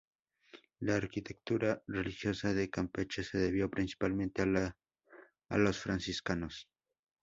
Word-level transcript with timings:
La 0.79 0.95
arquitectura 0.95 1.83
religiosa 1.85 2.55
de 2.55 2.71
Campeche 2.71 3.23
se 3.23 3.37
debió 3.37 3.69
principalmente 3.69 4.41
a 4.41 5.57
los 5.59 5.77
franciscanos. 5.79 6.67